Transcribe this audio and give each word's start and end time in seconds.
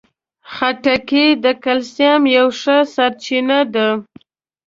خټکی 0.53 1.25
د 1.43 1.45
کلسیم 1.63 2.21
یوه 2.37 2.53
ښه 2.61 2.77
سرچینه 2.93 3.59
ده. 3.73 3.87